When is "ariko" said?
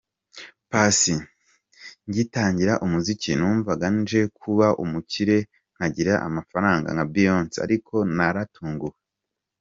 7.65-7.95